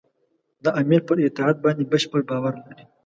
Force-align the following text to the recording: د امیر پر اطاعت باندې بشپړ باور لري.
د 0.63 0.65
امیر 0.81 1.01
پر 1.07 1.17
اطاعت 1.27 1.57
باندې 1.65 1.89
بشپړ 1.91 2.21
باور 2.29 2.53
لري. 2.65 2.83